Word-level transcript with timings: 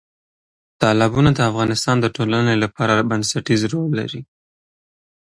تالابونه 0.81 1.29
د 1.33 1.39
افغانستان 1.49 1.95
د 2.01 2.05
ټولنې 2.15 2.55
لپاره 2.63 3.05
بنسټیز 3.09 3.61
رول 3.71 3.89
لري. 3.99 4.21